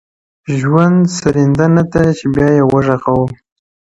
[0.59, 3.21] ژوند سرینده نه ده_ چي بیا یې وږغوم_